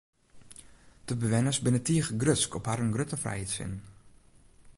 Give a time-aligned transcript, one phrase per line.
[1.05, 3.73] De bewenners binne tige grutsk op harren grutte frijheidssin.